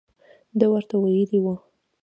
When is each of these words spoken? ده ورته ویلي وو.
ده 0.59 0.65
ورته 0.71 0.95
ویلي 1.03 1.39
وو. 1.41 1.55